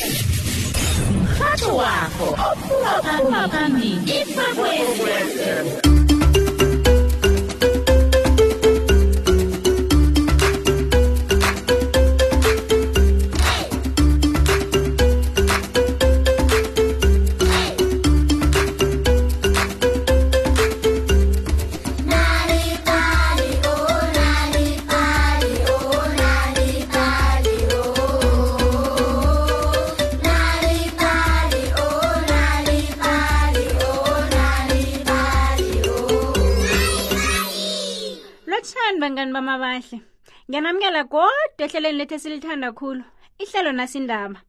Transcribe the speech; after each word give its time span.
mhatho 0.00 1.70
wakho 1.78 2.26
ophuma 2.48 3.40
phambili 3.52 4.14
ikwekwezi 4.20 5.95
njani 38.96 39.00
bangani 39.10 39.32
bamabahle 39.32 40.00
ngiyanamukela 40.50 41.04
kodwa 41.04 41.64
ehlelweni 41.64 41.98
lethu 41.98 42.14
esilithanda 42.16 42.72
khulu 42.72 43.04
ihlelo 43.42 43.72
nasindaba 43.72 44.40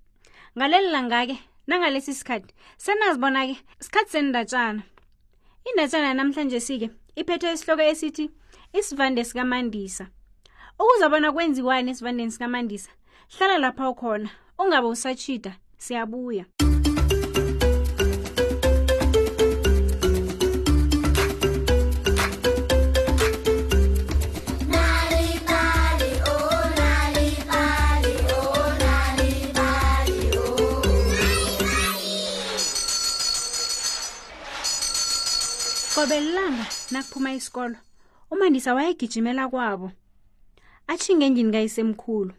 ngaleli 0.57 0.89
langa-ke 0.93 1.37
nangalesi 1.67 2.13
sikhathi 2.15 2.53
senazibona-ke 2.83 3.55
sikhathi 3.83 4.11
sendatshana 4.11 4.81
indatshana 5.67 6.07
yanamhlanje 6.11 6.59
sike 6.67 6.87
iphethe 7.19 7.49
isihloko 7.53 7.83
esithi 7.91 8.25
isivande 8.77 9.21
sikamandisa 9.27 10.05
ukuze 10.79 11.05
bona 11.11 11.31
kwenziwani 11.35 11.91
esivandeni 11.91 12.31
sikamandisa 12.31 12.91
hlala 13.37 13.57
lapha 13.57 13.89
ukhona 13.89 14.29
ungabe 14.61 14.87
usatshida 14.87 15.51
siyabuya 15.83 16.45
qobelanga 35.97 36.65
nakuphuma 36.93 37.29
isikolo 37.33 37.75
umandisa 38.31 38.71
wayegijimela 38.77 39.49
kwabo 39.51 39.87
atshinge 40.91 41.25
endlini 41.25 41.51
kayisemkhulu 41.51 42.33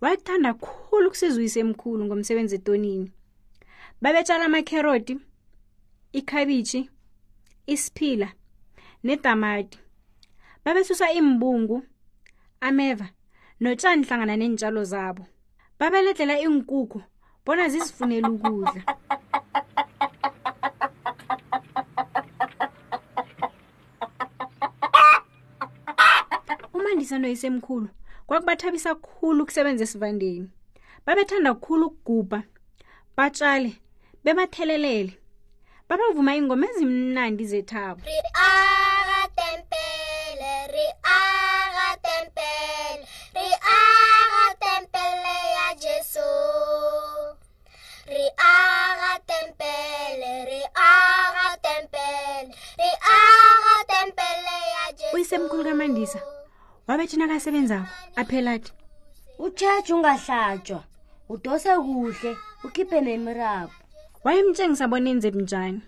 wayekuthanda 0.00 0.54
khulu 0.64 1.04
ukusiza 1.08 1.36
uyisemkhulu 1.40 2.00
ngomsebenzi 2.06 2.54
etonini 2.60 3.10
babetshala 4.02 4.44
amakherodi 4.46 5.14
ikhabitshi 6.18 6.80
isiphila 7.74 8.28
netamati 9.04 9.78
babesusa 10.64 11.06
imbungu 11.20 11.76
ameva 12.68 13.06
notshani 13.60 14.06
hlangana 14.06 14.34
neentshalo 14.38 14.80
zabo 14.92 15.22
babeledlela 15.78 16.34
iinkukhu 16.38 16.98
bona 17.44 17.64
zizifunele 17.72 18.26
ukudla 18.30 18.72
kwakuthabisa 27.06 27.18
noyisemkhulu 27.18 27.88
kwakubathabisa 28.26 28.90
kkhulu 28.94 29.40
ukusebenza 29.42 29.82
esivandeni 29.84 30.50
babethanda 31.06 31.50
kukhulu 31.54 31.86
ukugubha 31.86 32.42
batshale 33.16 33.70
bebathelelele 34.24 35.12
babavuma 35.88 36.34
iingoma 36.34 36.66
ezimnandi 36.66 37.44
zethabo 37.46 38.02
uyisemkhulu 55.14 55.62
kamandisa 55.68 56.20
wabethina 56.86 57.28
kasebenzawo 57.28 57.86
aphelade 58.16 58.72
utsheje 59.38 59.92
ungahlatshwa 59.94 60.84
udose 61.28 61.68
kuhle 61.76 62.36
ukhiphe 62.64 63.00
nemirabhu 63.00 63.72
wayemtshengisa 64.24 64.88
bona 64.88 65.10
enze 65.10 65.30
njani 65.30 65.82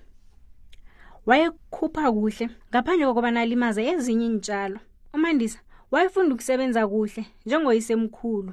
wayekhupha 1.27 2.13
kuhle 2.13 2.47
ngaphandle 2.71 3.07
kokubana 3.07 3.41
alimaze 3.41 3.83
ezinye 3.91 4.27
intshalo 4.27 4.79
umandisa 5.15 5.61
wayefunda 5.91 6.35
ukusebenza 6.35 6.83
kuhle 6.89 7.23
njengoyisemkhulu 7.47 8.53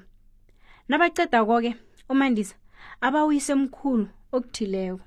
nabaceda 0.89 1.45
koke 1.45 1.71
umandisa 2.09 2.55
abawuyisemkhulu 3.01 4.05
okuthileko 4.35 5.01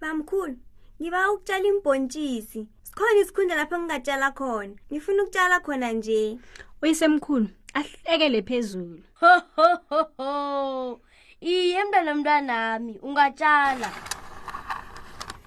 bamkhulu 0.00 0.54
ngiba 0.98 1.30
ukutshala 1.30 1.66
imbhontshisi 1.70 2.60
sikhona 2.86 3.14
isikhundla 3.22 3.54
lapho 3.60 3.74
ngingatshala 3.78 4.28
khona 4.38 4.72
ngifuna 4.90 5.22
ukutshala 5.22 5.56
khona 5.64 5.88
nje 5.96 6.20
uyisemkhulu 6.82 7.46
ahlekele 7.74 8.42
phezulu 8.48 8.98
iye 11.40 11.84
mntwana 11.84 12.14
mntwanami 12.14 12.94
ungatshala 13.06 13.88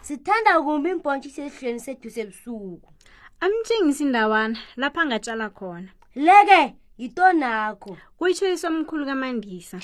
sithanda 0.07 0.51
kumbi 0.63 0.89
impontshisi 0.95 1.39
esihlweni 1.45 1.79
sethu 1.85 2.09
sebusuku 2.15 2.87
amtshengisi 3.43 4.01
indawana 4.07 4.59
lapho 4.81 4.99
angatshala 5.03 5.47
khona 5.57 5.89
leke 6.25 6.61
yito 7.01 7.25
nakho 7.41 7.91
kuyitshelisa 8.17 8.67
omkhulu 8.71 9.03
kamandisa 9.05 9.77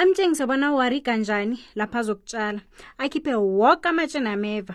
amtshengise 0.00 0.44
bona 0.50 0.66
uwari 0.72 1.00
kanjani 1.06 1.56
lapho 1.78 1.96
azokutshala 1.98 2.60
akhiphe 3.02 3.34
woke 3.58 3.84
amatshe 3.90 4.20
nameva 4.20 4.74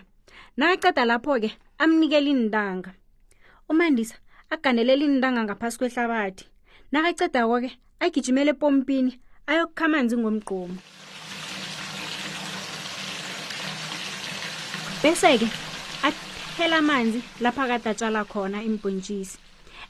nakaceda 0.60 1.04
lapho-ke 1.08 1.50
amnikela 1.80 2.28
iintanga 2.28 2.92
umandisa 3.72 4.16
aganelela 4.52 5.04
iintanga 5.08 5.40
ngaphasi 5.48 5.76
kwehlabathi 5.80 6.44
nakacedako-ke 6.92 7.70
agijimela 8.04 8.52
epompini 8.52 9.12
ayokukha 9.48 9.84
amanzi 9.88 10.14
ngomgqomo 10.20 10.76
bese-ke 15.00 15.48
athela 16.04 16.76
amanzi 16.84 17.20
lapho 17.40 17.60
akadatshala 17.64 18.20
khona 18.30 18.58
imbhontshisi 18.68 19.36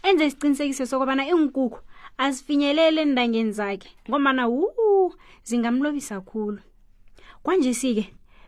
enze 0.07 0.23
isiqinisekiso 0.29 0.85
sokubana 0.87 1.27
iinkukhu 1.27 1.79
azifinyelele 2.23 3.01
endangeni 3.07 3.53
zakhe 3.59 3.89
ngomana 4.09 4.47
wu 4.55 4.67
zingamlobisa 5.49 6.15
khulu 6.29 6.63
kwanje 7.43 7.75
sike 7.81 8.05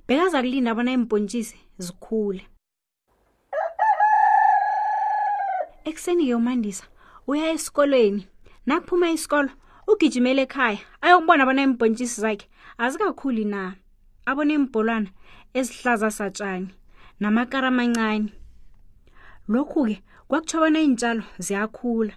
bekaza 0.09 0.39
kulinda 0.43 0.71
abona 0.75 0.91
impontshisi 0.99 1.55
zikhule 1.79 2.43
ekuseni-ke 5.89 6.35
umandisa 6.35 6.85
uya 7.31 7.55
esikolweni 7.55 8.23
nakuphuma 8.67 9.15
isikolo 9.15 9.51
ugijimela 9.91 10.43
ekhaya 10.47 10.83
ayokubona 11.05 11.43
abona 11.45 11.63
impontshisi 11.63 12.19
zakhe 12.25 12.47
azikakhuli 12.83 13.45
na 13.53 13.61
abona 14.31 14.53
imbholwana 14.59 15.09
ezihlaza 15.59 16.11
satshani 16.19 16.69
namakara 17.23 17.69
amancane 17.71 18.29
lokhu-ke 19.53 19.97
kwakutsho 20.29 20.55
abona 20.59 20.79
iy'ntshalo 20.83 21.23
ziyakhula 21.45 22.15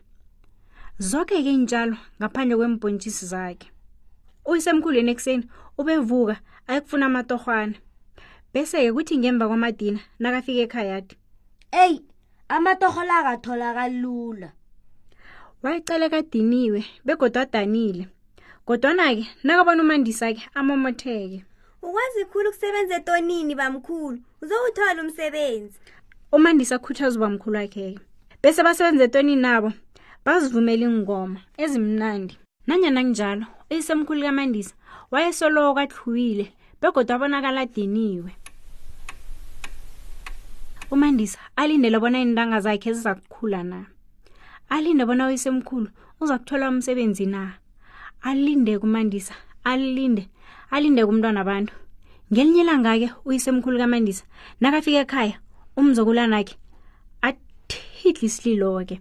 zoke 1.10 1.38
ke 1.38 1.50
iy'ntshalo 1.54 1.94
ngaphandle 2.18 2.56
kwempontshisi 2.58 3.26
zakhe 3.34 3.68
uyisemkhulweni 4.50 5.10
ekuseni 5.14 5.46
ubevuka 5.82 6.36
ayekufuna 6.70 7.06
amatohwana 7.10 7.78
bese-ke 8.56 8.92
kuthi 8.96 9.16
ngemva 9.20 9.46
kwamadina 9.48 10.00
nakafika 10.20 10.64
ekhaya 10.66 10.94
ade 11.00 11.14
eyi 11.84 11.96
amatoho 12.56 13.02
la 13.04 13.16
akatholakali 13.20 13.98
lula 14.04 14.50
wayicele 15.64 16.06
kadiniwe 16.14 16.82
begodwa 17.06 17.42
adanile 17.44 18.04
kodwana-ke 18.68 19.28
nakabona 19.44 19.84
umandisa-ke 19.84 20.40
amomotheke 20.60 21.40
ukwazi 21.84 22.22
khulu 22.32 22.50
ukusebenza 22.50 22.94
etonini 23.00 23.52
bamkhulu 23.60 24.18
uzowuthola 24.42 25.02
umsebenzi 25.04 25.76
umandisa 26.32 26.76
akhuthaza 26.80 27.20
ubamkhulu 27.20 27.58
wakhe-ke 27.60 28.00
bese 28.40 28.62
basebenza 28.64 29.04
etonini 29.10 29.42
nabo 29.44 29.70
bazivumela 30.24 30.84
iingoma 30.88 31.40
ezimnandi 31.64 32.40
nanyana 32.68 33.02
kunjalo 33.04 33.44
uyisemkhulu 33.70 34.22
kamandisa 34.24 34.74
wayesoloko 35.12 35.80
atlhuwile 35.84 36.46
begodwa 36.80 37.14
abonakala 37.20 37.60
adiniwe 37.68 38.32
umandisa 40.92 41.40
alindele 41.56 41.98
bona 42.00 42.20
iintanga 42.22 42.60
zakhe 42.62 42.94
zizakukhula 42.94 43.64
na 43.64 43.86
alinde 44.70 45.06
bona 45.06 45.28
uyisemkhulu 45.28 45.90
uzakuthola 46.22 46.70
umsebenzi 46.70 47.26
na 47.26 47.58
alinde 48.22 48.78
kumandisa 48.80 49.34
alinde 49.66 50.30
alinde 50.70 51.02
kumntwana 51.06 51.42
abantu 51.42 51.74
ngelinye 52.32 52.64
langa-ke 52.70 53.08
uyisemkhulu 53.26 53.76
kamandisa 53.82 54.26
nakafika 54.62 55.02
ekhaya 55.04 55.36
umzukulanakhe 55.78 56.56
athidle 57.26 58.26
isililo-ke 58.28 58.96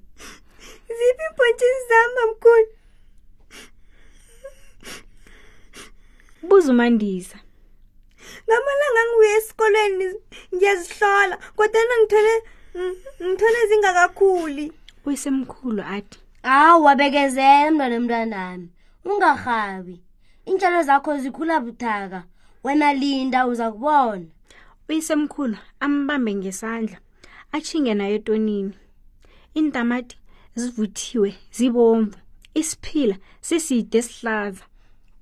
ziphi 0.97 1.25
ibhontshisi 1.29 1.83
zama 1.91 2.23
mkhulu 2.31 2.69
buza 6.49 6.69
umandisa 6.73 7.39
ngamalanga 8.49 9.01
angibuya 9.03 9.35
esikolweni 9.39 10.07
ngiyazihlola 10.55 11.37
kodwana 11.57 11.95
ngithole 12.03 12.35
ngithole 13.29 13.61
zingakakhuli 13.71 14.67
uyisemkhulu 15.07 15.83
athi 15.97 16.19
awu 16.57 16.79
wabekezela 16.87 17.69
mntwana 17.91 17.99
mntwanami 18.01 18.57
ungarhabi 19.09 19.95
intshalo 20.51 20.79
zakho 20.89 21.11
zikhula 21.23 21.57
buthaka 21.65 22.21
wena 22.65 22.89
linda 23.01 23.41
uza 23.51 23.67
kubona 23.75 24.29
uyisemkhulu 24.89 25.57
ambambe 25.85 26.33
ngesandla 26.41 26.97
atshinge 27.55 27.93
nayo 27.99 28.15
etonini 28.21 28.75
iintamati 29.57 30.17
zivuthiwe 30.61 31.31
zibomvu 31.57 32.19
isiphila 32.61 33.17
siside 33.47 33.99
sihlaza 34.07 34.65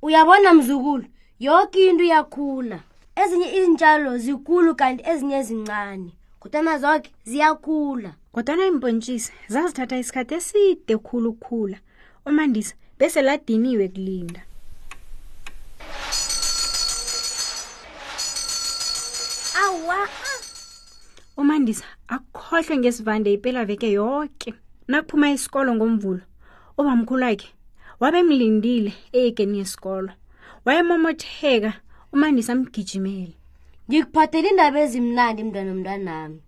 uyabona 0.06 0.48
mzukulu 0.58 1.04
yoke 1.46 1.78
into 1.90 2.04
iyakhula 2.10 2.78
ezinye 3.20 3.46
izintshalo 3.58 4.10
zikulu 4.24 4.70
kanti 4.80 5.02
ezinye 5.12 5.36
ezincane 5.42 6.10
kodwana 6.40 6.72
zoke 6.82 7.08
ziyakhula 7.30 8.10
kodwana 8.34 8.62
iimpontshisi 8.66 9.30
zazithatha 9.52 9.96
isikhathi 10.02 10.34
eside 10.40 10.92
khulu 11.06 11.28
ukukhula 11.32 11.78
umandisa 12.28 12.74
bese 12.98 13.20
ladiniwe 13.26 13.86
kulinda 13.94 14.40
awa 19.64 19.98
umandisa 21.40 21.84
akukhohlwe 22.14 22.74
ngesivande 22.78 23.28
ipela 23.36 23.62
veke 23.70 23.88
yonke 23.98 24.50
nakuphuma 24.90 25.26
isikolo 25.36 25.70
ngomvulo 25.78 26.22
ubamkhulu 26.80 27.24
wakhe 27.28 27.48
wabemlindile 28.00 28.92
eyegeni 29.18 29.56
yesikolo 29.60 30.10
wayemomotheka 30.64 31.72
umandisa 32.14 32.52
amgijimele 32.52 33.32
ngikuphathela 33.88 34.48
indaba 34.52 34.78
ezimnandi 34.86 35.40
mntwana 35.44 35.70
omntwanami 35.74 36.38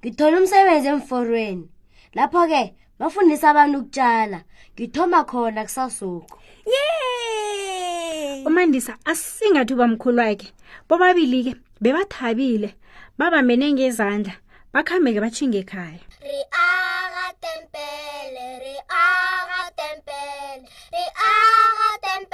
ngithola 0.00 0.34
umsebenzi 0.40 0.88
emforweni 0.94 1.66
lapho-ke 2.16 2.62
bafundisa 3.00 3.46
abantu 3.50 3.76
ukutshala 3.80 4.38
ngithoma 4.74 5.18
khona 5.30 5.60
kusasoku 5.66 6.34
ye 6.72 6.82
umandisa 8.48 8.92
asingathi 9.10 9.72
ubamkhulu 9.74 10.18
wakhe 10.24 10.48
bobabili-ke 10.88 11.52
bebathabile 11.82 12.68
babambene 13.18 13.66
ngezandla 13.76 14.34
bakuhambeke 14.72 15.18
batshinga 15.24 15.58
ekhaya 15.64 16.02
ri-aga 16.28 17.26
tempele 17.42 18.44
ri-aga 18.64 19.60
tempele 19.78 20.50
ri-aga 20.94 21.88
tempele 22.04 22.31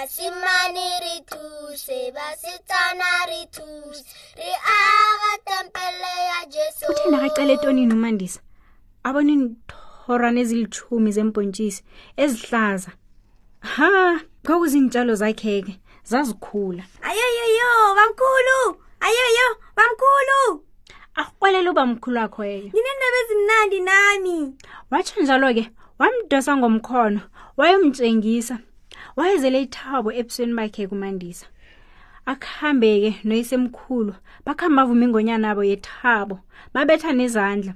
vasimani 0.00 0.88
ri 1.02 1.24
thuse 1.26 2.10
vasitsana 2.10 3.04
ri 3.28 3.46
thuse 3.52 4.04
ri 4.36 4.52
aka 4.52 5.32
tempele 5.46 6.12
ya 6.30 6.46
jesu 6.48 6.92
uthi 6.92 7.10
nakacele 7.10 7.52
etonini 7.56 7.94
umandisa 7.98 8.40
abone 9.08 9.32
iinthorwana 9.34 10.38
ezilithumi 10.44 11.10
zempontshisi 11.18 11.80
ezihlaza 12.22 12.90
ha 13.74 13.88
kwakuziintshalo 14.44 15.12
zakhe 15.22 15.54
ke 15.66 15.72
zazikhula 16.10 16.84
ayoyoyo 17.10 17.70
bamkhulu 17.98 18.58
ayoyo 19.06 19.48
bamkhulu 19.78 20.40
arhwelela 21.20 21.68
ubamkhulu 21.72 22.16
wakho 22.22 22.40
eyo 22.54 22.64
ndinendaba 22.72 23.16
ezimnandi 23.22 23.78
nami 23.90 24.36
watsho 24.90 25.14
njalo 25.22 25.48
ke 25.56 25.64
wamdosa 26.00 26.50
ngomkhono 26.56 27.20
wayemtshengisa 27.58 28.56
wayezele 29.20 29.60
ithabo 29.66 30.08
ebusweni 30.20 30.54
bakhe 30.58 30.84
kumandisa 30.90 31.46
akuhambeke 32.32 33.10
noyisemkhulu 33.28 34.12
bakhambe 34.46 34.76
bavuma 34.80 35.02
ingonyana 35.06 35.46
abo 35.52 35.62
yethabo 35.70 36.36
babetha 36.74 37.10
nezandla 37.18 37.72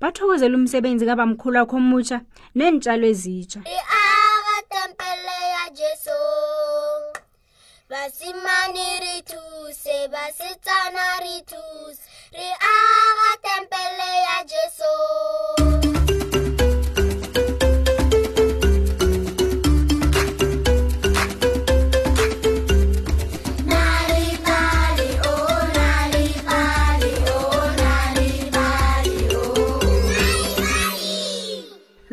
bathokozela 0.00 0.54
umsebenzi 0.58 1.04
kabamkhulu 1.08 1.56
akho 1.62 1.76
omutsha 1.82 2.18
neentshalo 2.56 3.04
ezitsha 3.12 3.60
basimani 7.90 8.84
rithuse 9.04 9.96
basetsana 10.12 11.04
rithuse 11.24 11.77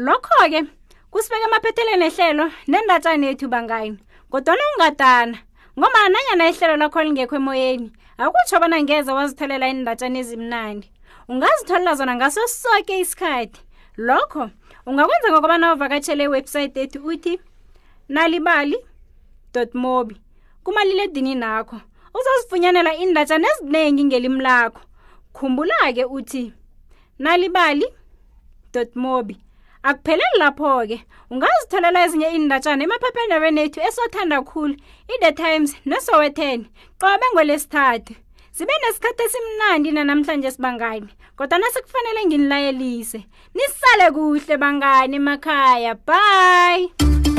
lokho-ke 0.06 0.60
kusibeke 1.12 1.44
emaphetheleni 1.50 2.06
ehlelo 2.10 2.46
nendatshane 2.72 3.26
yethu 3.28 3.48
bangayi 3.54 3.92
kodwana 4.32 4.64
ungadana 4.72 5.38
ngoma 5.80 6.02
nanyana 6.14 6.44
ihlelo 6.52 6.76
lakho 6.82 7.00
lingekho 7.04 7.36
emoyeni 7.40 7.88
akutsho 8.22 8.56
bona 8.62 8.78
ngeza 8.84 9.12
wazitholela 9.18 9.66
indatshana 9.74 10.18
ezimnandi 10.24 10.88
ungazitholela 11.32 11.94
zona 12.00 12.14
ngaso 12.16 12.42
soke 12.48 12.94
isikhathi 13.04 13.60
lokho 14.08 14.44
ungakwenza 14.88 15.28
ngokubana 15.32 15.66
uvakatshele 15.74 16.24
iwebhsayithi 16.24 16.80
ethu 16.84 17.00
uthi 17.12 17.34
nalibali 18.14 18.78
mobi 19.74 20.16
kumaliledini 20.64 21.34
nakho 21.44 21.78
uzozifunyanela 22.18 22.92
indatshana 23.04 23.48
eziningi 23.54 24.04
ngelimi 24.08 24.40
lakho 24.48 24.82
khumbula-ke 25.36 26.04
uthi 26.18 26.44
nalibali 27.24 27.88
mobi 28.96 29.36
akupheleli 29.90 30.38
lapho-ke 30.44 30.98
ungazitholela 31.34 32.00
ezinye 32.06 32.28
iindatshana 32.36 32.84
emaphephendabeni 32.88 33.60
ethu 33.66 33.80
esothanda 33.88 34.38
kkhulu 34.46 34.74
i-the 35.14 35.32
times 35.44 35.72
nesowethen 35.90 36.60
qobe 37.02 37.28
ngolesithathu 37.34 38.14
zibe 38.58 38.74
nesikhathi 38.84 39.22
esimnandi 39.28 39.90
nanamhlanje 39.96 40.50
sibangani 40.56 41.10
kodwa 41.38 41.56
nasekufanele 41.64 42.20
nginilayelise 42.26 43.20
nisale 43.56 44.06
kuhle 44.16 44.54
bangani 44.64 45.16
emakhaya 45.22 45.94
bye 46.08 47.35